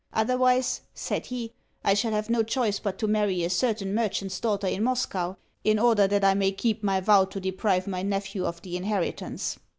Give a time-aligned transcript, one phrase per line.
[0.13, 1.53] "Otherwise," said he,
[1.85, 5.77] "I shall have no choice but to marry a certain merchant's daughter in Moscow, in
[5.77, 9.59] order that I may keep my vow to deprive my nephew of the inheritance."